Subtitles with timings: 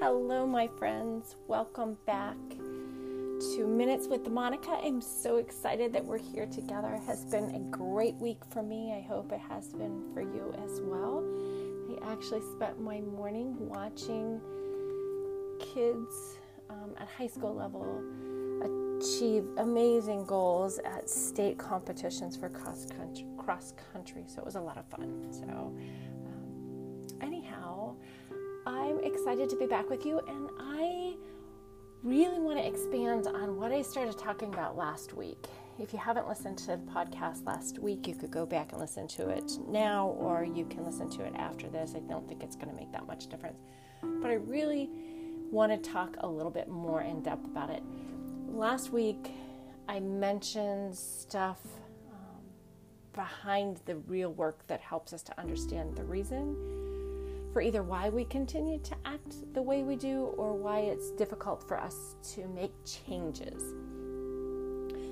[0.00, 1.36] Hello, my friends.
[1.46, 4.80] Welcome back to Minutes with Monica.
[4.82, 6.94] I'm so excited that we're here together.
[6.94, 8.94] It has been a great week for me.
[8.96, 11.22] I hope it has been for you as well.
[12.02, 14.40] I actually spent my morning watching
[15.60, 16.38] kids
[16.70, 18.02] um, at high school level
[19.00, 24.24] achieve amazing goals at state competitions for cross country, cross country.
[24.28, 25.26] So it was a lot of fun.
[25.30, 25.74] So,
[26.26, 27.96] um, anyhow,
[28.66, 31.14] I'm excited to be back with you, and I
[32.02, 35.46] really want to expand on what I started talking about last week.
[35.78, 39.08] If you haven't listened to the podcast last week, you could go back and listen
[39.08, 41.94] to it now, or you can listen to it after this.
[41.96, 43.60] I don't think it's going to make that much difference.
[44.02, 44.90] But I really
[45.50, 47.82] want to talk a little bit more in depth about it
[48.60, 49.32] last week
[49.88, 51.60] I mentioned stuff
[52.12, 52.42] um,
[53.12, 56.56] behind the real work that helps us to understand the reason
[57.52, 61.66] for either why we continue to act the way we do or why it's difficult
[61.66, 63.62] for us to make changes.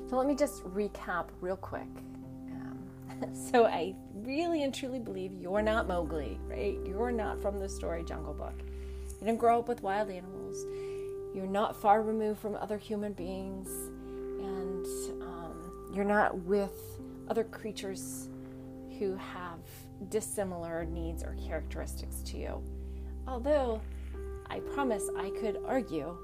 [0.08, 1.88] So, let me just recap real quick.
[2.52, 6.78] Um, so, I really and truly believe you're not Mowgli, right?
[6.86, 8.54] You're not from the story Jungle Book.
[9.20, 10.64] You didn't grow up with wild animals
[11.34, 13.68] you're not far removed from other human beings,
[14.40, 14.84] and
[15.22, 16.72] um, you're not with
[17.28, 18.28] other creatures
[18.98, 19.60] who have
[20.08, 22.62] dissimilar needs or characteristics to you.
[23.26, 23.80] Although
[24.50, 26.16] I promise I could argue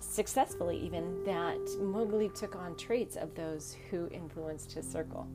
[0.00, 5.26] successfully even that Mowgli took on traits of those who influenced his circle.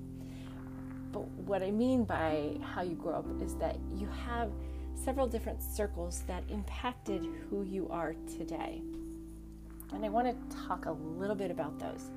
[1.11, 4.51] But what I mean by how you grow up is that you have
[4.95, 8.81] several different circles that impacted who you are today.
[9.93, 12.11] And I want to talk a little bit about those.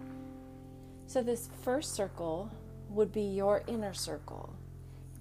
[1.07, 2.51] So, this first circle
[2.91, 4.55] would be your inner circle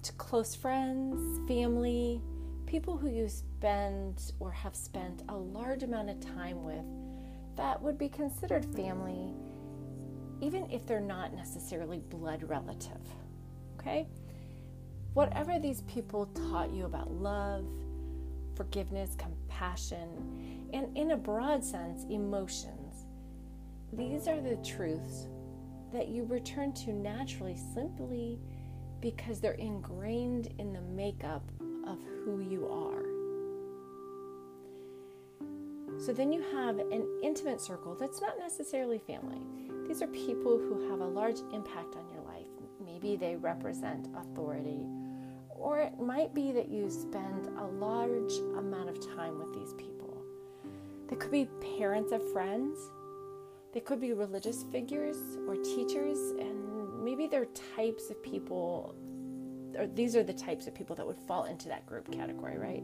[0.02, 2.20] to close friends, family,
[2.66, 6.84] people who you spend or have spent a large amount of time with
[7.56, 9.32] that would be considered family,
[10.40, 13.00] even if they're not necessarily blood relative.
[13.78, 14.08] Okay?
[15.14, 17.66] Whatever these people taught you about love,
[18.56, 23.06] forgiveness, compassion, and in a broad sense, emotions,
[23.92, 25.26] these are the truths
[25.92, 28.38] that you return to naturally simply
[29.02, 31.42] because they're ingrained in the makeup
[31.86, 33.02] of who you are.
[36.00, 39.42] So then you have an intimate circle that's not necessarily family.
[39.86, 42.46] These are people who have a large impact on your life.
[42.82, 44.80] Maybe they represent authority
[45.62, 50.16] or it might be that you spend a large amount of time with these people.
[51.08, 51.48] They could be
[51.78, 52.78] parents of friends,
[53.72, 57.46] they could be religious figures or teachers, and maybe they're
[57.76, 58.94] types of people,
[59.78, 62.82] or these are the types of people that would fall into that group category, right?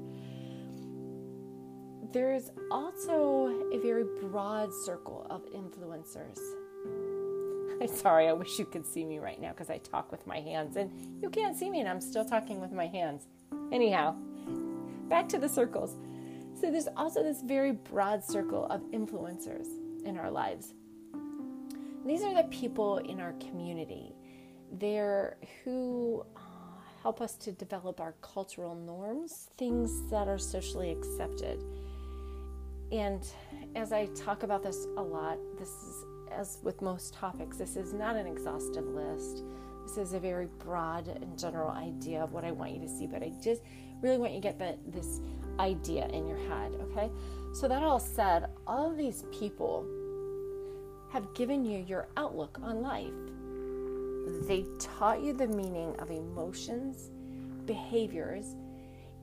[2.12, 6.38] There's also a very broad circle of influencers
[7.80, 10.40] I'm sorry, I wish you could see me right now because I talk with my
[10.40, 10.90] hands and
[11.22, 13.26] you can't see me and I'm still talking with my hands.
[13.72, 14.16] Anyhow,
[15.08, 15.96] back to the circles.
[16.60, 19.68] So there's also this very broad circle of influencers
[20.04, 20.74] in our lives.
[22.08, 24.14] These are the people in our community.
[24.72, 26.40] They're who uh,
[27.02, 31.62] help us to develop our cultural norms, things that are socially accepted.
[32.92, 33.22] And
[33.76, 37.92] as I talk about this a lot, this is as with most topics, this is
[37.92, 39.42] not an exhaustive list.
[39.86, 43.06] This is a very broad and general idea of what I want you to see,
[43.06, 43.60] but I just
[44.00, 45.20] really want you to get the, this
[45.60, 47.10] idea in your head, okay?
[47.52, 49.86] So, that all said, all of these people
[51.10, 53.12] have given you your outlook on life.
[54.46, 57.10] They taught you the meaning of emotions,
[57.64, 58.56] behaviors,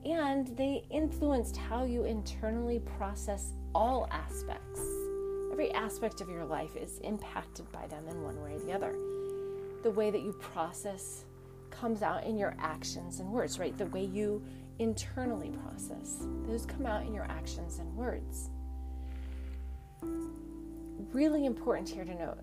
[0.04, 4.80] and they influenced how you internally process all aspects
[5.56, 8.94] Every aspect of your life is impacted by them in one way or the other.
[9.82, 11.24] The way that you process
[11.70, 13.74] comes out in your actions and words, right?
[13.78, 14.44] The way you
[14.80, 18.50] internally process, those come out in your actions and words.
[21.12, 22.38] Really important here to note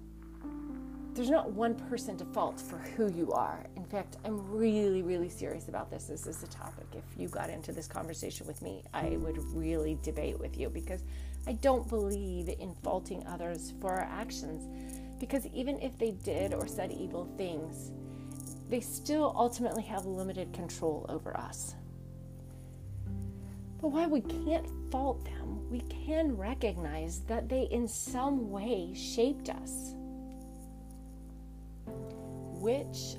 [1.14, 3.64] there's not one person to fault for who you are.
[3.76, 6.06] In fact, I'm really, really serious about this.
[6.06, 6.88] This is a topic.
[6.92, 11.04] If you got into this conversation with me, I would really debate with you because
[11.46, 14.68] I don't believe in faulting others for our actions.
[15.20, 17.92] Because even if they did or said evil things,
[18.70, 21.76] they still ultimately have limited control over us.
[23.84, 29.50] But while we can't fault them, we can recognize that they in some way shaped
[29.50, 29.94] us
[32.62, 33.18] which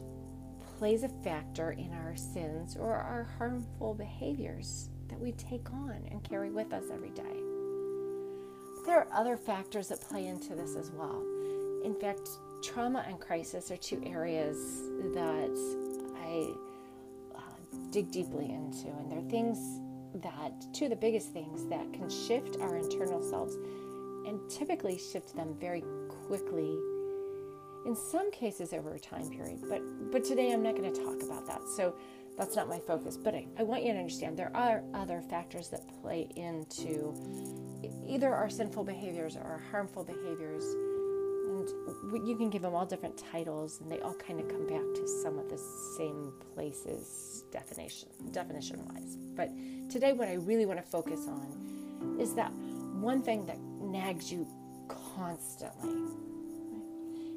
[0.78, 6.24] plays a factor in our sins or our harmful behaviors that we take on and
[6.24, 7.36] carry with us every day.
[8.86, 11.22] There are other factors that play into this as well.
[11.84, 12.26] In fact,
[12.62, 14.56] trauma and crisis are two areas
[15.12, 15.54] that
[16.16, 16.54] I
[17.36, 17.40] uh,
[17.90, 19.58] dig deeply into, and they're things
[20.22, 23.56] that, two of the biggest things that can shift our internal selves
[24.26, 25.84] and typically shift them very
[26.26, 26.76] quickly
[27.86, 31.22] in some cases over a time period but but today i'm not going to talk
[31.22, 31.94] about that so
[32.36, 35.68] that's not my focus but I, I want you to understand there are other factors
[35.68, 37.14] that play into
[38.06, 40.64] either our sinful behaviors or our harmful behaviors
[41.70, 44.82] and you can give them all different titles and they all kind of come back
[44.94, 45.58] to some of the
[45.96, 49.50] same places definition definition wise but
[49.90, 52.52] today what i really want to focus on is that
[53.00, 54.46] one thing that nags you
[54.88, 56.24] constantly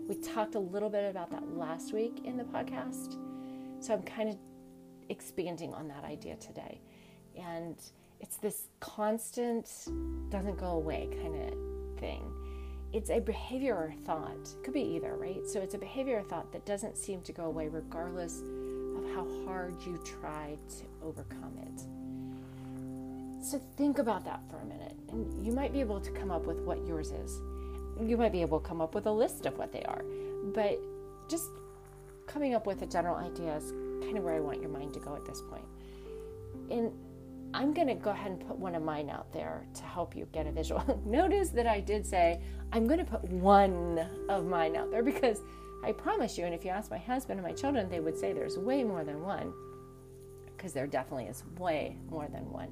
[0.07, 3.17] we talked a little bit about that last week in the podcast.
[3.81, 4.37] So I'm kind of
[5.09, 6.79] expanding on that idea today.
[7.37, 7.75] And
[8.21, 9.69] it's this constant,
[10.29, 12.23] doesn't go away kind of thing.
[12.93, 15.47] It's a behavior or thought, could be either, right?
[15.47, 18.41] So it's a behavior or thought that doesn't seem to go away regardless
[18.97, 21.81] of how hard you try to overcome it.
[23.43, 26.45] So think about that for a minute, and you might be able to come up
[26.45, 27.39] with what yours is
[28.01, 30.03] you might be able to come up with a list of what they are.
[30.53, 30.79] But
[31.29, 31.49] just
[32.25, 33.71] coming up with a general idea is
[34.03, 35.65] kind of where I want your mind to go at this point.
[36.69, 36.91] And
[37.53, 40.27] I'm going to go ahead and put one of mine out there to help you
[40.31, 41.01] get a visual.
[41.05, 42.41] Notice that I did say
[42.71, 45.41] I'm going to put one of mine out there because
[45.83, 48.33] I promise you, and if you ask my husband and my children, they would say
[48.33, 49.53] there's way more than one
[50.55, 52.69] because there definitely is way more than one.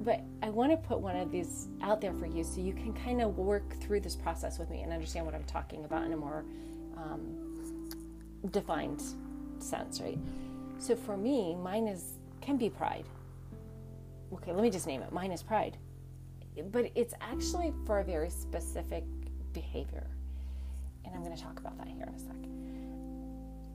[0.00, 2.92] But I want to put one of these out there for you so you can
[2.92, 6.12] kind of work through this process with me and understand what I'm talking about in
[6.12, 6.44] a more
[6.96, 7.90] um,
[8.50, 9.02] defined
[9.58, 10.18] sense, right?
[10.78, 13.04] So for me, mine is can be pride.
[14.32, 15.12] Okay, let me just name it.
[15.12, 15.78] Mine is pride.
[16.72, 19.04] But it's actually for a very specific
[19.52, 20.06] behavior.
[21.04, 22.36] And I'm going to talk about that here in a sec.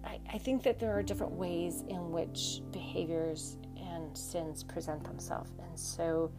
[0.03, 5.51] I, I think that there are different ways in which behaviors and sins present themselves.
[5.59, 6.31] And so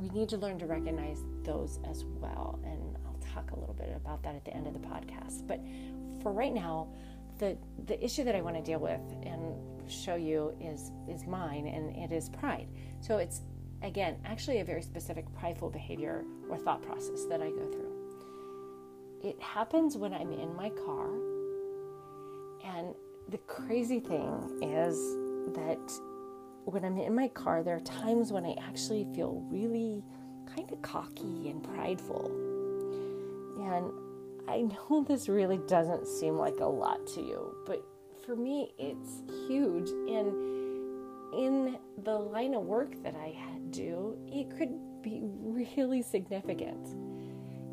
[0.00, 2.58] we need to learn to recognize those as well.
[2.64, 5.46] And I'll talk a little bit about that at the end of the podcast.
[5.46, 5.60] But
[6.22, 6.88] for right now,
[7.38, 7.56] the,
[7.86, 9.54] the issue that I want to deal with and
[9.88, 12.68] show you is, is mine, and it is pride.
[13.00, 13.42] So it's,
[13.82, 17.92] again, actually a very specific prideful behavior or thought process that I go through.
[19.22, 21.08] It happens when I'm in my car,
[22.64, 22.94] and
[23.28, 24.96] the crazy thing is
[25.54, 25.92] that
[26.64, 30.04] when I'm in my car, there are times when I actually feel really
[30.54, 32.26] kind of cocky and prideful.
[33.60, 33.92] And
[34.48, 37.84] I know this really doesn't seem like a lot to you, but
[38.24, 39.88] for me, it's huge.
[39.90, 40.32] And
[41.34, 43.36] in the line of work that I
[43.70, 46.88] do, it could be really significant.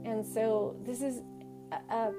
[0.06, 1.22] And so, this is
[1.92, 2.12] a,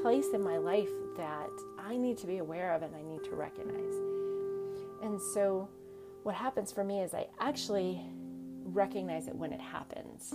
[0.00, 3.34] place in my life that I need to be aware of and I need to
[3.34, 3.94] recognize.
[5.02, 5.68] And so,
[6.22, 8.00] what happens for me is I actually
[8.64, 10.32] recognize it when it happens.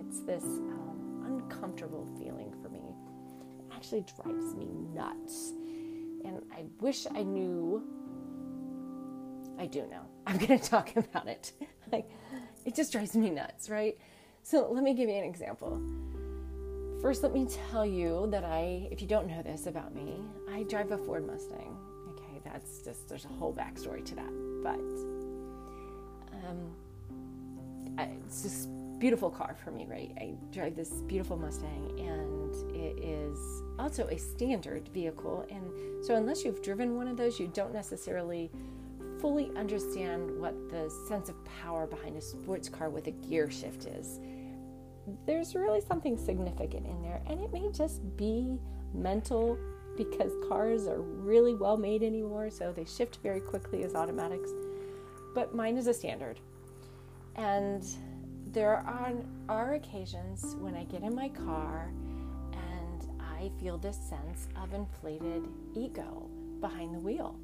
[0.00, 2.80] It's this um, uncomfortable feeling for me.
[3.60, 5.52] It actually drives me nuts.
[6.24, 7.82] And I wish I knew.
[9.58, 10.02] I do know.
[10.26, 11.52] I'm going to talk about it.
[11.92, 12.08] like,
[12.64, 13.98] it just drives me nuts, right?
[14.42, 15.80] So, let me give you an example.
[17.02, 20.20] First, let me tell you that I, if you don't know this about me,
[20.50, 21.76] I drive a Ford Mustang
[22.18, 24.32] Okay, that's just there's a whole backstory to that.
[24.62, 24.80] But
[26.48, 26.74] um,
[27.98, 28.66] I, it's this
[28.98, 30.12] beautiful car for me, right?
[30.18, 33.38] I drive this beautiful Mustang, and it is
[33.78, 35.46] also a standard vehicle.
[35.50, 38.50] And so, unless you've driven one of those, you don't necessarily
[39.20, 43.86] fully understand what the sense of power behind a sports car with a gear shift
[43.86, 44.20] is.
[45.26, 48.58] There's really something significant in there, and it may just be
[48.94, 49.58] mental
[49.96, 54.50] because cars are really well made anymore, so they shift very quickly as automatics.
[55.34, 56.38] But mine is a standard.
[57.34, 57.84] And
[58.52, 59.12] there are,
[59.48, 61.90] are occasions when I get in my car
[63.38, 66.28] I feel this sense of inflated ego
[66.60, 67.36] behind the wheel.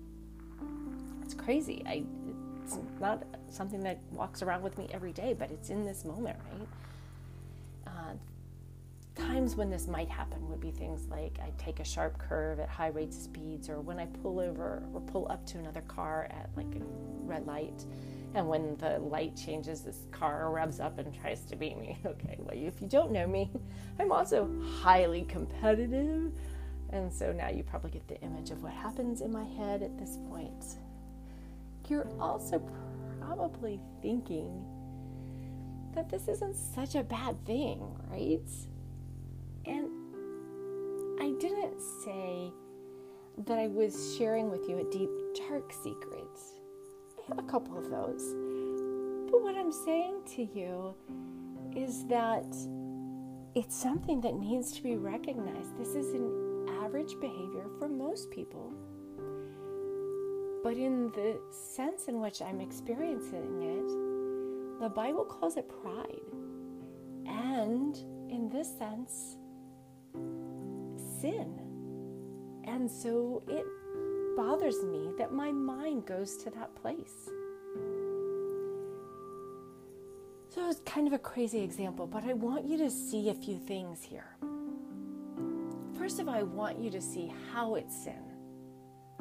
[1.23, 1.85] It's crazy.
[1.87, 2.03] I,
[2.63, 6.37] it's not something that walks around with me every day, but it's in this moment,
[6.51, 6.69] right?
[7.87, 8.15] Uh,
[9.15, 12.69] times when this might happen would be things like I take a sharp curve at
[12.69, 16.27] high rates of speeds, or when I pull over or pull up to another car
[16.31, 16.85] at like a
[17.25, 17.85] red light.
[18.35, 21.97] And when the light changes, this car revs up and tries to beat me.
[22.07, 23.51] Okay, well, if you don't know me,
[23.99, 24.51] I'm also
[24.81, 26.33] highly competitive.
[26.91, 29.99] And so now you probably get the image of what happens in my head at
[29.99, 30.65] this point.
[31.89, 32.63] You're also
[33.21, 34.65] probably thinking
[35.95, 38.49] that this isn't such a bad thing, right?
[39.67, 39.89] And
[41.21, 42.53] I didn't say
[43.47, 45.11] that I was sharing with you a deep,
[45.49, 46.54] dark secret.
[47.31, 48.35] A couple of those.
[49.31, 50.95] But what I'm saying to you
[51.75, 52.47] is that
[53.55, 55.77] it's something that needs to be recognized.
[55.79, 58.73] This is an average behavior for most people.
[60.63, 66.31] But in the sense in which I'm experiencing it, the Bible calls it pride.
[67.27, 67.97] And
[68.31, 69.37] in this sense,
[71.21, 71.59] sin.
[72.65, 73.65] And so it
[74.37, 77.31] bothers me that my mind goes to that place.
[80.55, 83.59] So it's kind of a crazy example, but I want you to see a few
[83.59, 84.37] things here.
[85.99, 88.23] First of all, I want you to see how it's sin.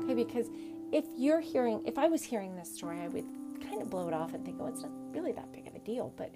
[0.02, 0.48] Okay, because
[0.92, 3.26] if you're hearing, if I was hearing this story, I would
[3.68, 5.80] kind of blow it off and think, oh, it's not really that big of a
[5.80, 6.32] deal, but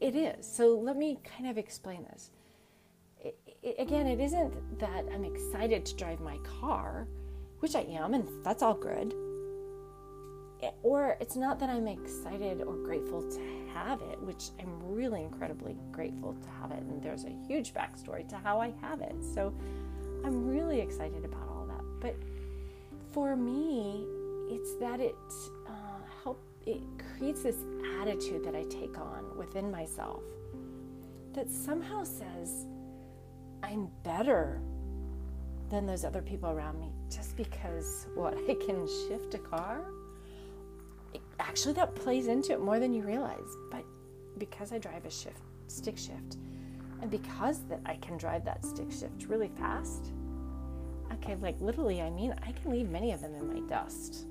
[0.00, 0.46] it is.
[0.46, 2.30] So let me kind of explain this.
[3.18, 7.06] It, it, again, it isn't that I'm excited to drive my car,
[7.60, 9.14] which I am, and that's all good.
[10.62, 13.40] It, or it's not that I'm excited or grateful to
[13.72, 16.82] have it, which I'm really incredibly grateful to have it.
[16.82, 19.14] And there's a huge backstory to how I have it.
[19.34, 19.54] So
[20.24, 21.84] I'm really excited about all that.
[22.00, 22.16] But
[23.12, 24.06] for me,
[24.50, 25.14] it's that it
[25.66, 25.72] uh,
[26.22, 26.82] help it
[27.16, 27.56] creates this
[28.00, 30.22] attitude that I take on within myself
[31.32, 32.66] that somehow says
[33.62, 34.60] I'm better
[35.70, 39.82] than those other people around me just because what I can shift a car.
[41.14, 43.56] It, actually, that plays into it more than you realize.
[43.70, 43.84] But
[44.38, 46.36] because I drive a shift stick shift,
[47.00, 50.12] and because that I can drive that stick shift really fast,
[51.12, 54.26] okay, like literally, I mean, I can leave many of them in my dust.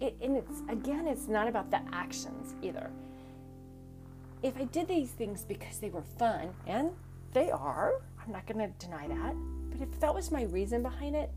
[0.00, 2.90] It, and it's again, it's not about the actions either.
[4.42, 6.90] If I did these things because they were fun, and
[7.32, 9.34] they are, I'm not going to deny that,
[9.74, 11.30] but if that was my reason behind it,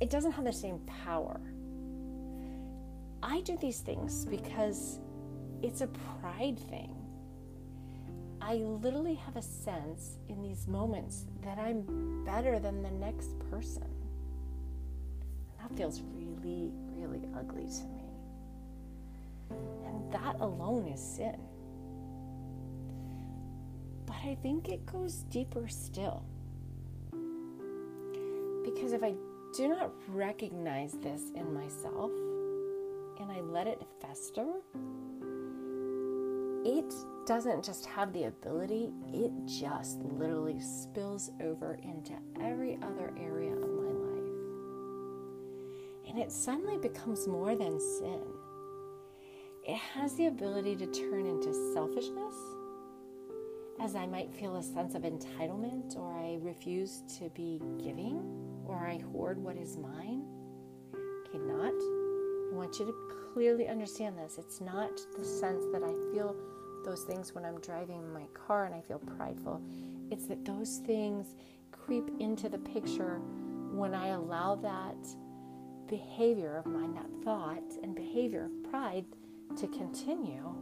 [0.00, 1.40] it doesn't have the same power.
[3.22, 4.98] I do these things because
[5.62, 5.86] it's a
[6.20, 6.94] pride thing.
[8.40, 13.88] I literally have a sense in these moments that I'm better than the next person.
[15.48, 18.02] And that feels really, really ugly to me.
[19.86, 21.40] And that alone is sin.
[24.04, 26.24] But I think it goes deeper still.
[28.74, 29.14] Because if I
[29.54, 32.10] do not recognize this in myself
[33.20, 34.46] and I let it fester,
[36.64, 36.94] it
[37.26, 43.68] doesn't just have the ability, it just literally spills over into every other area of
[43.68, 44.32] my life.
[46.08, 48.22] And it suddenly becomes more than sin.
[49.64, 52.34] It has the ability to turn into selfishness,
[53.80, 58.86] as I might feel a sense of entitlement, or I refuse to be giving, or
[58.86, 60.24] I hoard what is mine.
[61.28, 61.72] Okay, not.
[61.72, 62.94] I want you to
[63.32, 64.38] clearly understand this.
[64.38, 66.36] It's not the sense that I feel
[66.84, 69.62] those things when I'm driving my car and I feel prideful.
[70.10, 71.34] It's that those things
[71.70, 73.20] creep into the picture
[73.72, 74.96] when I allow that
[75.88, 79.04] behavior of mine, that thought and behavior of pride
[79.58, 80.54] to continue,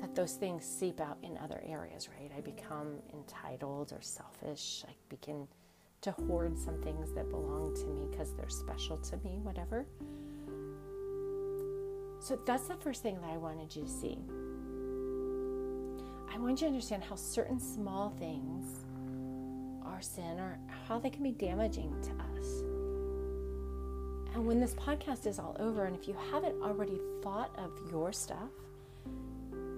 [0.00, 2.30] that those things seep out in other areas, right?
[2.36, 4.84] I become entitled or selfish.
[4.88, 5.46] I begin
[6.04, 9.86] to hoard some things that belong to me because they're special to me, whatever.
[12.20, 14.18] So that's the first thing that I wanted you to see.
[16.32, 18.84] I want you to understand how certain small things
[19.86, 22.60] are sin or how they can be damaging to us.
[24.34, 28.12] And when this podcast is all over, and if you haven't already thought of your
[28.12, 28.50] stuff,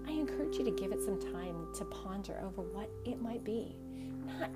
[0.08, 3.76] I encourage you to give it some time to ponder over what it might be.
[4.40, 4.50] Not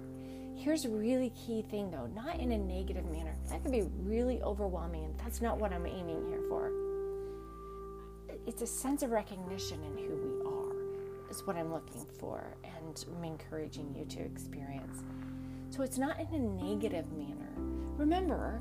[0.61, 3.35] here's a really key thing though, not in a negative manner.
[3.49, 6.71] That could be really overwhelming, and that's not what I'm aiming here for.
[8.47, 13.05] It's a sense of recognition in who we are is what I'm looking for and
[13.17, 15.03] I'm encouraging you to experience.
[15.71, 17.51] So it's not in a negative manner.
[17.97, 18.61] Remember,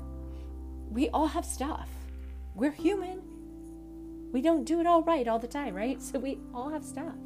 [0.90, 1.88] we all have stuff.
[2.54, 3.20] We're human.
[4.32, 6.00] We don't do it all right all the time, right?
[6.10, 7.16] So we all have stuff.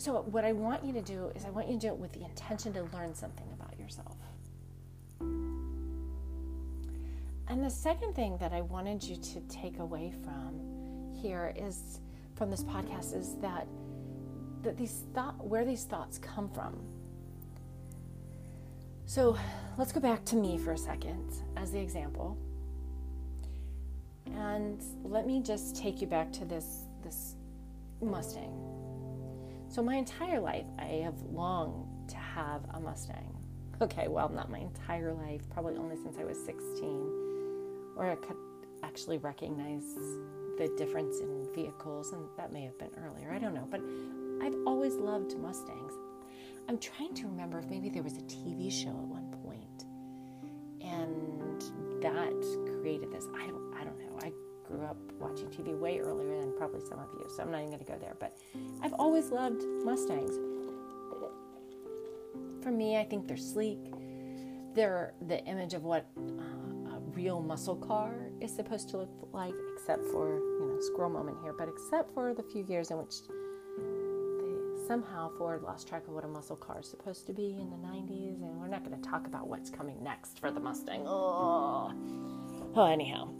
[0.00, 2.10] So, what I want you to do is, I want you to do it with
[2.12, 4.16] the intention to learn something about yourself.
[7.48, 12.00] And the second thing that I wanted you to take away from here is
[12.34, 13.66] from this podcast is that
[14.62, 16.80] that these thought where these thoughts come from.
[19.04, 19.36] So
[19.76, 22.38] let's go back to me for a second as the example.
[24.34, 27.34] And let me just take you back to this this
[28.00, 28.69] Mustang.
[29.70, 33.36] So my entire life I have longed to have a Mustang.
[33.82, 36.84] Okay, well, not my entire life, probably only since I was 16,
[37.96, 38.36] or I could
[38.82, 39.94] actually recognize
[40.58, 43.66] the difference in vehicles, and that may have been earlier, I don't know.
[43.70, 43.80] But
[44.44, 45.94] I've always loved Mustangs.
[46.68, 49.86] I'm trying to remember if maybe there was a TV show at one point,
[50.82, 51.62] and
[52.02, 53.24] that created this.
[53.34, 53.69] I don't,
[54.70, 57.70] grew up watching TV way earlier than probably some of you, so I'm not even
[57.70, 58.16] going to go there.
[58.18, 58.36] But
[58.82, 60.38] I've always loved Mustangs
[62.62, 63.78] for me, I think they're sleek.
[64.74, 69.54] They're the image of what uh, a real muscle car is supposed to look like,
[69.74, 73.14] except for, you know, squirrel moment here, but except for the few years in which
[73.26, 77.70] they somehow Ford lost track of what a muscle car is supposed to be in
[77.70, 81.04] the 90s, and we're not going to talk about what's coming next for the Mustang.
[81.06, 81.92] Oh,
[82.76, 83.32] oh anyhow.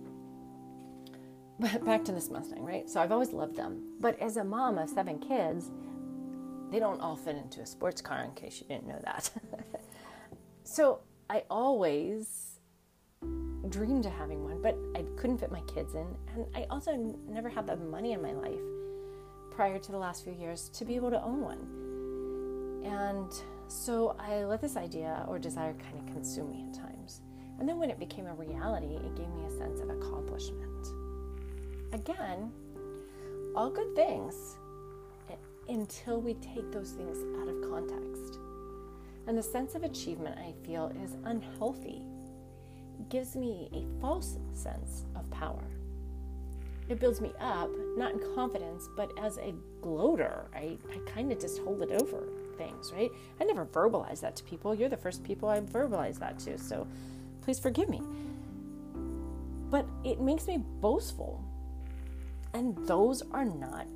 [1.84, 2.88] Back to this Mustang, right?
[2.88, 3.82] So I've always loved them.
[4.00, 5.70] But as a mom of seven kids,
[6.70, 9.30] they don't all fit into a sports car, in case you didn't know that.
[10.64, 12.60] so I always
[13.68, 16.06] dreamed of having one, but I couldn't fit my kids in.
[16.34, 18.60] And I also never had the money in my life
[19.50, 22.82] prior to the last few years to be able to own one.
[22.90, 23.30] And
[23.68, 27.20] so I let this idea or desire kind of consume me at times.
[27.58, 30.99] And then when it became a reality, it gave me a sense of accomplishment.
[31.92, 32.52] Again,
[33.56, 34.56] all good things
[35.68, 38.38] until we take those things out of context.
[39.26, 42.02] And the sense of achievement I feel is unhealthy.
[42.98, 45.64] It gives me a false sense of power.
[46.88, 50.50] It builds me up, not in confidence, but as a gloater.
[50.54, 52.24] I, I kind of just hold it over
[52.58, 53.10] things, right?
[53.40, 54.74] I never verbalize that to people.
[54.74, 56.88] You're the first people I verbalize that to, so
[57.42, 58.02] please forgive me.
[59.70, 61.44] But it makes me boastful.
[62.54, 63.86] And those are not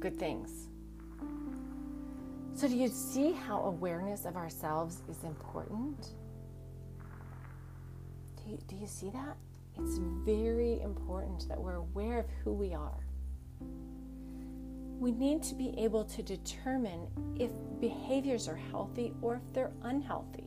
[0.00, 0.68] good things.
[2.54, 6.14] So, do you see how awareness of ourselves is important?
[8.36, 9.36] Do you, do you see that?
[9.78, 13.06] It's very important that we're aware of who we are.
[14.98, 17.06] We need to be able to determine
[17.38, 20.44] if behaviors are healthy or if they're unhealthy.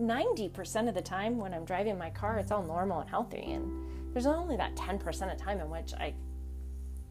[0.00, 3.52] 90% of the time when I'm driving my car, it's all normal and healthy.
[3.52, 6.14] And there's only that 10% of time in which I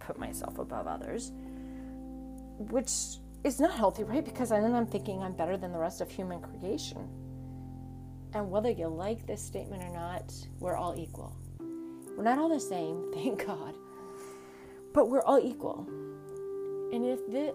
[0.06, 1.32] put myself above others,
[2.58, 2.92] which
[3.44, 4.24] is not healthy, right?
[4.24, 7.08] Because then I'm thinking I'm better than the rest of human creation.
[8.34, 11.36] And whether you like this statement or not, we're all equal.
[12.18, 13.76] We're not all the same, thank God,
[14.94, 15.88] but we're all equal.
[16.94, 17.54] And if this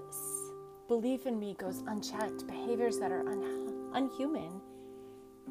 [0.89, 4.61] belief in me goes unchecked, behaviors that are un- unhuman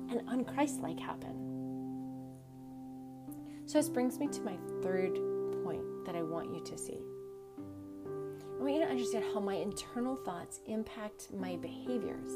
[0.09, 1.43] and unchristlike happen.
[3.65, 5.17] So, this brings me to my third
[5.67, 6.99] point that I want you to see.
[7.57, 12.29] I want you to understand how my internal thoughts impact my behaviors.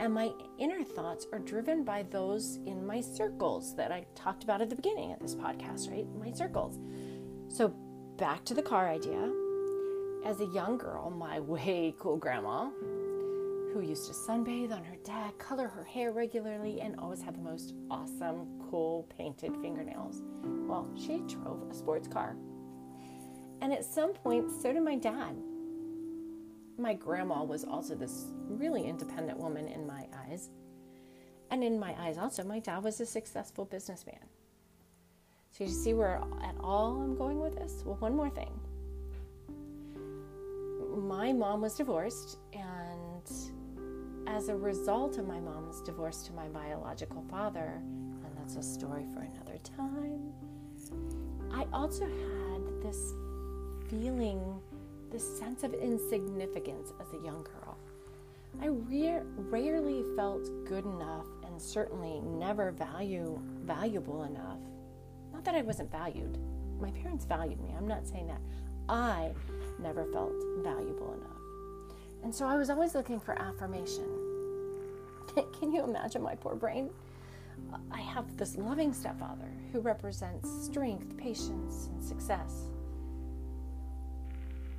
[0.00, 4.60] And my inner thoughts are driven by those in my circles that I talked about
[4.60, 6.06] at the beginning of this podcast, right?
[6.18, 6.78] My circles.
[7.48, 7.68] So,
[8.18, 9.32] back to the car idea.
[10.24, 12.68] As a young girl, my way cool grandma,
[13.72, 17.42] who used to sunbathe on her deck, color her hair regularly, and always have the
[17.42, 20.22] most awesome, cool painted fingernails,
[20.66, 22.36] well, she drove a sports car
[23.60, 25.34] and at some point, so did my dad.
[26.78, 30.50] My grandma was also this really independent woman in my eyes.
[31.50, 34.20] And in my eyes, also, my dad was a successful businessman.
[35.52, 37.82] So you see where at all I'm going with this?
[37.84, 38.52] Well, one more thing.
[41.08, 43.30] My mom was divorced, and
[44.26, 47.80] as a result of my mom's divorce to my biological father,
[48.24, 50.32] and that's a story for another time,
[51.56, 53.14] I also had this
[53.88, 54.60] feeling
[55.10, 57.78] this sense of insignificance as a young girl.
[58.60, 64.58] I re- rarely felt good enough and certainly never value valuable enough.
[65.32, 66.36] Not that I wasn't valued.
[66.78, 67.74] My parents valued me.
[67.74, 68.40] I'm not saying that.
[68.90, 69.32] I
[69.78, 71.40] never felt valuable enough.
[72.22, 74.04] And so I was always looking for affirmation.
[75.58, 76.90] Can you imagine my poor brain?
[77.90, 82.68] I have this loving stepfather who represents strength, patience, and success.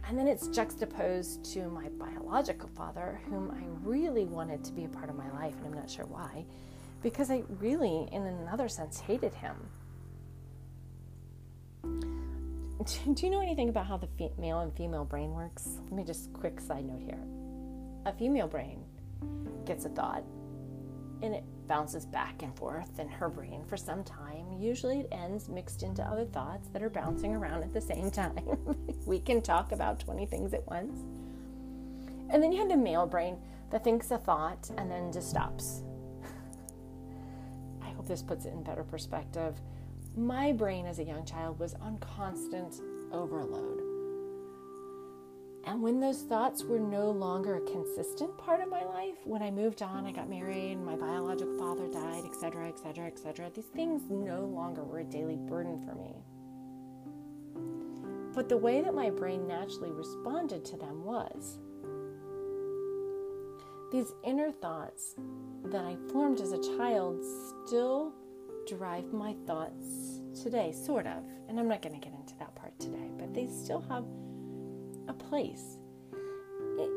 [0.07, 4.89] And then it's juxtaposed to my biological father, whom I really wanted to be a
[4.89, 6.45] part of my life, and I'm not sure why,
[7.03, 9.55] because I really, in another sense, hated him.
[13.13, 15.79] Do you know anything about how the male and female brain works?
[15.83, 17.19] Let me just quick side note here.
[18.05, 18.85] A female brain
[19.65, 20.23] gets a thought,
[21.21, 24.51] and it bounces back and forth in her brain for some time.
[24.59, 28.65] Usually it ends mixed into other thoughts that are bouncing around at the same time.
[29.05, 30.99] we can talk about 20 things at once.
[32.29, 33.37] And then you have the male brain
[33.71, 35.83] that thinks a thought and then just stops.
[37.81, 39.59] I hope this puts it in better perspective.
[40.15, 43.86] My brain as a young child was on constant overload.
[45.67, 49.51] And when those thoughts were no longer a consistent part of my life, when I
[49.51, 54.45] moved on, I got married, my biological father died, etc., etc., etc., these things no
[54.45, 56.15] longer were a daily burden for me.
[58.33, 61.59] But the way that my brain naturally responded to them was
[63.91, 65.15] these inner thoughts
[65.65, 67.21] that I formed as a child
[67.65, 68.13] still
[68.69, 71.25] drive my thoughts today, sort of.
[71.49, 74.05] And I'm not going to get into that part today, but they still have
[75.07, 75.77] a place.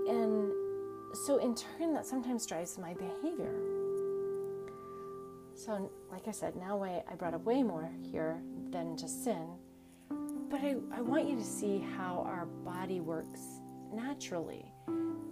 [0.09, 0.53] And
[1.27, 3.55] so, in turn, that sometimes drives my behavior.
[5.55, 9.47] So, like I said, now I, I brought up way more here than just sin.
[10.51, 13.61] But I, I want you to see how our body works
[13.93, 14.65] naturally.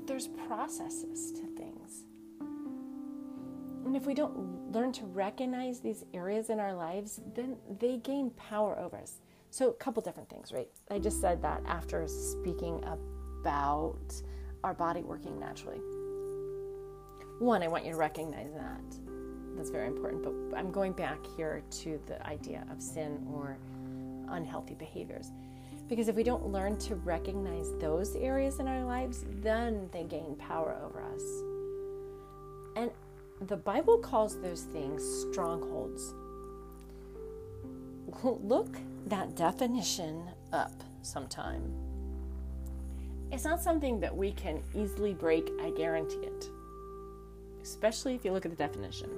[0.07, 2.05] There's processes to things.
[3.85, 8.31] And if we don't learn to recognize these areas in our lives, then they gain
[8.31, 9.21] power over us.
[9.51, 10.69] So, a couple different things, right?
[10.91, 14.13] I just said that after speaking about
[14.63, 15.81] our body working naturally.
[17.39, 18.99] One, I want you to recognize that.
[19.57, 20.23] That's very important.
[20.23, 23.57] But I'm going back here to the idea of sin or
[24.29, 25.33] unhealthy behaviors.
[25.89, 30.37] Because if we don't learn to recognize those areas in our lives, then they gain
[30.37, 31.23] power over us.
[32.77, 32.91] And
[33.49, 36.15] the Bible calls those things strongholds.
[38.23, 38.77] Look
[39.09, 41.73] that definition up sometime.
[43.31, 46.49] It's not something that we can easily break, I guarantee it.
[47.63, 49.11] Especially if you look at the definition.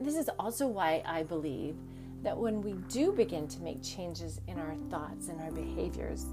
[0.00, 1.76] This is also why I believe
[2.22, 6.26] that when we do begin to make changes in our thoughts and our behaviors,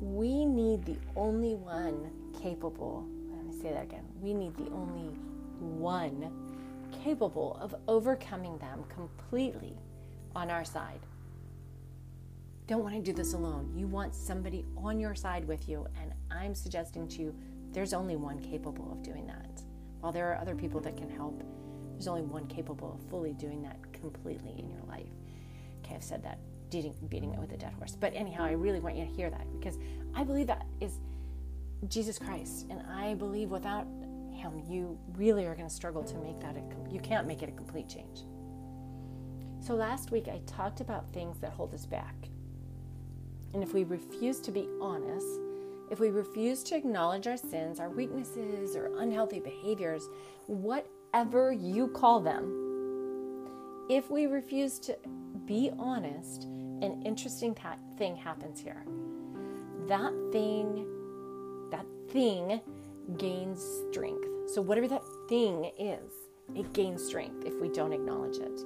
[0.00, 2.10] we need the only one
[2.42, 3.06] capable.
[3.30, 4.04] Let me say that again.
[4.20, 5.14] We need the only
[5.60, 6.30] one
[7.04, 9.76] capable of overcoming them completely
[10.34, 11.00] on our side.
[12.66, 13.72] Don't want to do this alone.
[13.74, 17.34] You want somebody on your side with you, and I'm suggesting to you
[17.72, 19.62] there's only one capable of doing that.
[20.00, 21.42] While there are other people that can help,
[21.92, 25.10] there's only one capable of fully doing that completely in your life.
[25.84, 26.38] Okay, I've said that,
[26.70, 27.96] beating, it with a dead horse.
[27.98, 29.76] But anyhow, I really want you to hear that because
[30.14, 31.00] I believe that is
[31.88, 33.86] Jesus Christ, and I believe without
[34.32, 37.48] him, you really are going to struggle to make that a, you can't make it
[37.48, 38.22] a complete change.
[39.60, 42.14] So last week I talked about things that hold us back.
[43.52, 45.26] And if we refuse to be honest,
[45.90, 50.08] if we refuse to acknowledge our sins, our weaknesses, or unhealthy behaviors,
[50.46, 52.68] whatever you call them,
[53.90, 54.96] if we refuse to
[55.46, 57.56] be honest, an interesting
[57.98, 58.84] thing happens here.
[59.88, 60.86] That thing,
[61.70, 62.60] that thing
[63.18, 64.26] gains strength.
[64.54, 66.12] So, whatever that thing is,
[66.54, 68.60] it gains strength if we don't acknowledge it.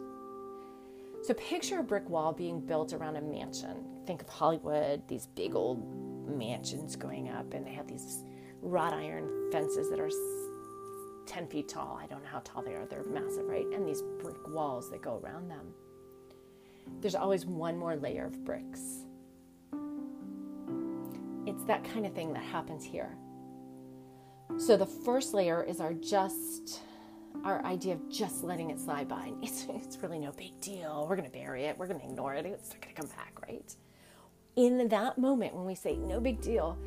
[1.24, 3.82] So picture a brick wall being built around a mansion.
[4.06, 8.24] Think of Hollywood, these big old mansions going up, and they have these
[8.60, 10.10] wrought iron fences that are
[11.24, 11.98] 10 feet tall.
[12.02, 13.64] I don't know how tall they are, they're massive, right?
[13.72, 15.72] And these brick walls that go around them.
[17.00, 19.06] There's always one more layer of bricks.
[21.46, 23.16] It's that kind of thing that happens here.
[24.58, 26.82] So the first layer is our just
[27.42, 29.32] our idea of just letting it slide by.
[29.42, 31.06] It's, it's really no big deal.
[31.08, 31.76] We're going to bury it.
[31.76, 32.46] We're going to ignore it.
[32.46, 33.74] It's not going to come back, right?
[34.56, 36.78] In that moment, when we say no big deal,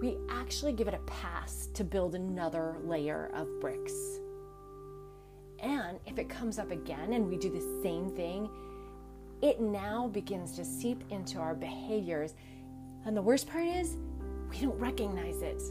[0.00, 3.92] we actually give it a pass to build another layer of bricks.
[5.58, 8.48] And if it comes up again and we do the same thing,
[9.42, 12.34] it now begins to seep into our behaviors.
[13.04, 13.96] And the worst part is,
[14.50, 15.62] we don't recognize it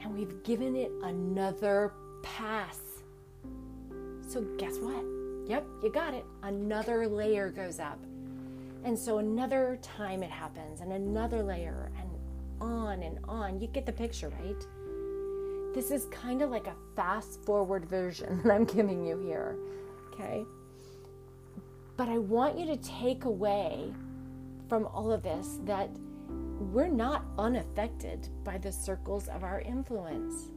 [0.00, 2.78] and we've given it another pass.
[4.26, 5.04] So, guess what?
[5.48, 6.24] Yep, you got it.
[6.42, 7.98] Another layer goes up.
[8.84, 12.08] And so, another time it happens, and another layer, and
[12.60, 13.60] on and on.
[13.60, 14.64] You get the picture, right?
[15.74, 19.56] This is kind of like a fast forward version that I'm giving you here,
[20.12, 20.44] okay?
[21.96, 23.92] But I want you to take away
[24.68, 25.90] from all of this that
[26.60, 30.50] we're not unaffected by the circles of our influence.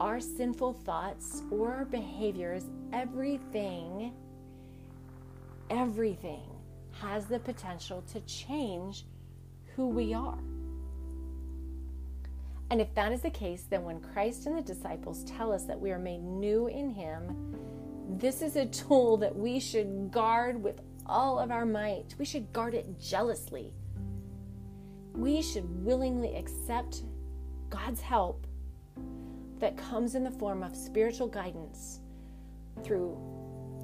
[0.00, 4.12] Our sinful thoughts or our behaviors, everything,
[5.70, 6.42] everything
[7.00, 9.04] has the potential to change
[9.76, 10.38] who we are.
[12.70, 15.80] And if that is the case, then when Christ and the disciples tell us that
[15.80, 17.56] we are made new in Him,
[18.18, 22.14] this is a tool that we should guard with all of our might.
[22.18, 23.72] We should guard it jealously.
[25.18, 27.02] We should willingly accept
[27.70, 28.46] God's help
[29.58, 31.98] that comes in the form of spiritual guidance
[32.84, 33.18] through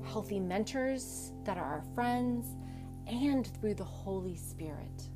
[0.04, 2.46] healthy mentors that are our friends
[3.08, 5.08] and through the Holy Spirit.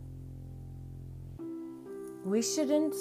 [2.25, 2.97] We shouldn't.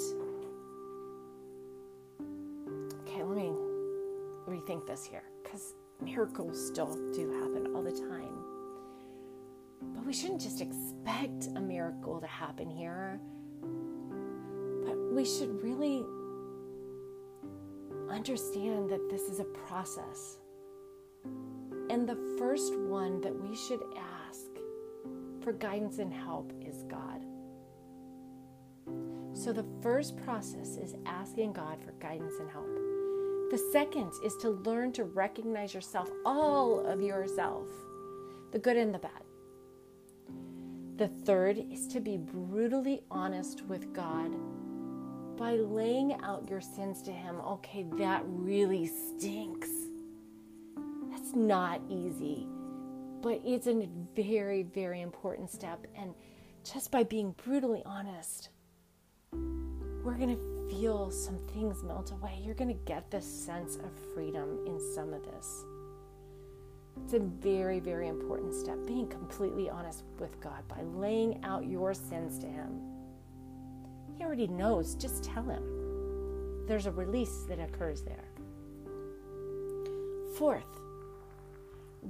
[3.02, 3.50] Okay, let me
[4.46, 8.47] rethink this here because miracles still do happen all the time.
[9.80, 13.20] But we shouldn't just expect a miracle to happen here,
[14.84, 16.04] but we should really
[18.10, 20.38] understand that this is a process.
[21.90, 23.82] And the first one that we should
[24.26, 24.46] ask
[25.40, 27.24] for guidance and help is God.
[29.34, 32.66] So the first process is asking God for guidance and help.
[33.50, 37.66] The second is to learn to recognize yourself, all of yourself,
[38.52, 39.22] the good and the bad.
[40.98, 44.32] The third is to be brutally honest with God
[45.36, 47.36] by laying out your sins to Him.
[47.36, 49.70] Okay, that really stinks.
[51.08, 52.48] That's not easy,
[53.22, 55.86] but it's a very, very important step.
[55.94, 56.14] And
[56.64, 58.48] just by being brutally honest,
[59.30, 62.40] we're going to feel some things melt away.
[62.42, 65.64] You're going to get this sense of freedom in some of this.
[67.04, 68.76] It's a very, very important step.
[68.86, 72.80] Being completely honest with God by laying out your sins to Him.
[74.16, 75.62] He already knows, just tell Him.
[76.66, 78.28] There's a release that occurs there.
[80.36, 80.66] Fourth,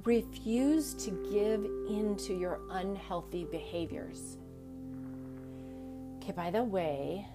[0.03, 4.37] refuse to give in to your unhealthy behaviors.
[6.17, 7.25] Okay, by the way,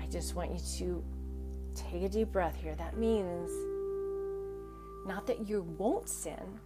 [0.00, 1.04] I just want you to
[1.74, 2.74] take a deep breath here.
[2.76, 3.50] That means
[5.06, 6.60] not that you won't sin,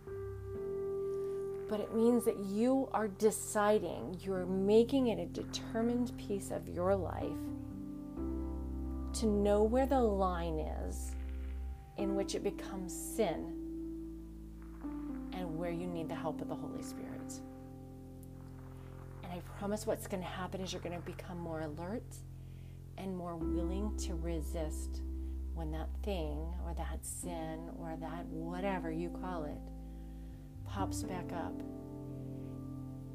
[1.70, 6.96] but it means that you are deciding, you're making it a determined piece of your
[6.96, 7.30] life
[9.12, 11.12] to know where the line is
[11.96, 13.56] in which it becomes sin
[15.33, 17.40] and where you need the help of the Holy Spirit.
[19.22, 22.16] And I promise what's going to happen is you're going to become more alert
[22.98, 25.02] and more willing to resist
[25.54, 29.61] when that thing or that sin or that whatever you call it
[30.70, 31.52] pops back up.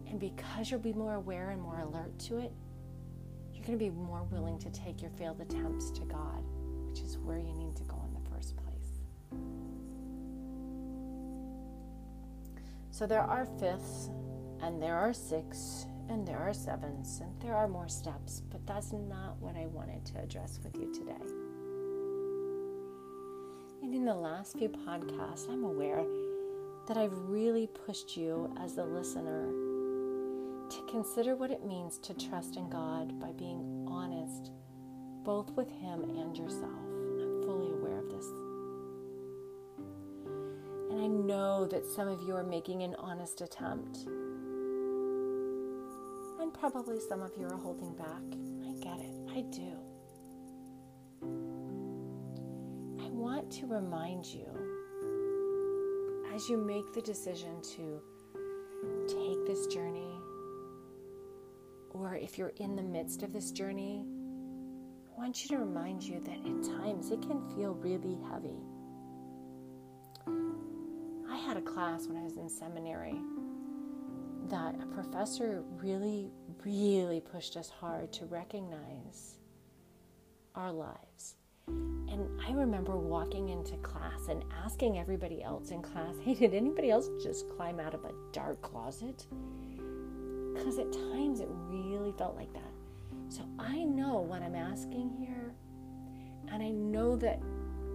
[0.08, 2.52] And because you'll be more aware and more alert to it,
[3.54, 6.44] you're going to be more willing to take your failed attempts to God,
[6.88, 8.66] which is where you need to go in the first place.
[12.92, 14.10] So there are fifths,
[14.62, 18.94] and there are sixths, and there are sevens, and there are more steps, but that's
[18.94, 21.14] not what I wanted to address with you today.
[23.82, 26.06] And in the last few podcasts, I'm aware
[26.88, 29.52] that I've really pushed you as a listener
[30.70, 34.52] to consider what it means to trust in God by being honest,
[35.24, 36.72] both with Him and yourself.
[36.72, 38.26] I'm fully aware of this.
[40.92, 44.06] And I know that some of you are making an honest attempt
[46.46, 48.22] And probably some of you are holding back.
[48.68, 49.16] I get it.
[49.32, 49.72] I do.
[53.04, 54.46] I want to remind you
[56.36, 58.02] as you make the decision to
[59.08, 60.20] take this journey,
[61.92, 64.04] or if you're in the midst of this journey,
[65.08, 68.60] I want you to remind you that at times it can feel really heavy.
[71.32, 73.16] I had a class when I was in seminary
[74.50, 76.32] that a professor really
[76.66, 79.38] really pushed us hard to recognize
[80.54, 81.36] our lives.
[81.68, 86.90] And I remember walking into class and asking everybody else in class, hey, did anybody
[86.92, 89.28] else just climb out of a dark closet?
[90.54, 92.72] Because at times it really felt like that.
[93.30, 95.54] So I know what I'm asking here,
[96.52, 97.42] and I know that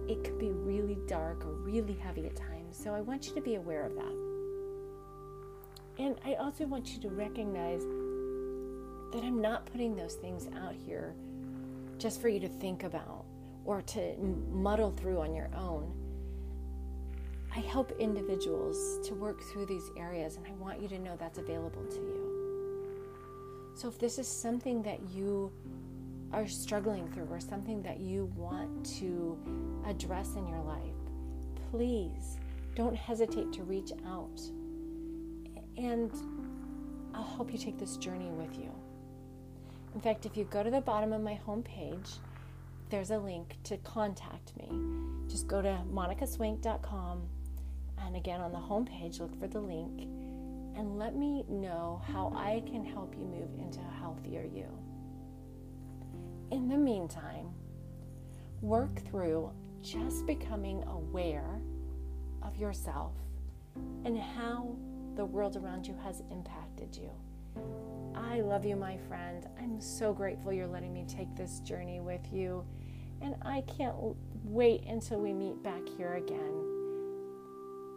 [0.07, 2.77] it could be really dark or really heavy at times.
[2.77, 4.31] So I want you to be aware of that.
[5.97, 7.81] And I also want you to recognize
[9.13, 11.15] that I'm not putting those things out here
[11.97, 13.20] just for you to think about
[13.65, 14.15] or to
[14.51, 15.93] muddle through on your own.
[17.55, 21.37] I help individuals to work through these areas, and I want you to know that's
[21.37, 22.31] available to you.
[23.73, 25.51] So, if this is something that you
[26.31, 29.37] are struggling through or something that you want to
[29.85, 30.95] address in your life,
[31.71, 32.37] please
[32.75, 34.41] don't hesitate to reach out.
[35.77, 36.11] And
[37.13, 38.71] I'll help you take this journey with you.
[39.93, 42.19] In fact, if you go to the bottom of my homepage,
[42.91, 44.69] there's a link to contact me.
[45.29, 47.23] Just go to monicaswink.com
[48.05, 50.01] and again on the homepage, look for the link
[50.75, 54.67] and let me know how I can help you move into a healthier you.
[56.51, 57.53] In the meantime,
[58.61, 59.51] work through
[59.81, 61.61] just becoming aware
[62.41, 63.13] of yourself
[64.03, 64.75] and how
[65.15, 67.09] the world around you has impacted you.
[68.15, 69.47] I love you, my friend.
[69.59, 72.65] I'm so grateful you're letting me take this journey with you.
[73.21, 73.95] And I can't
[74.45, 76.71] wait until we meet back here again.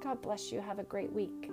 [0.03, 0.61] God bless you.
[0.61, 1.51] Have a great week.